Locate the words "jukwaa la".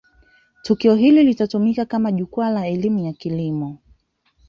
2.11-2.67